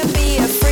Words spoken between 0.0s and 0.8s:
can be a friend.